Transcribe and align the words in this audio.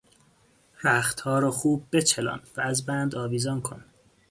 رختها 0.83 1.39
را 1.39 1.51
خوب 1.51 1.87
بچلان 1.93 2.41
و 2.57 2.61
از 2.61 2.85
بند 2.85 3.15
آویزان 3.15 3.61
کن! 3.61 3.83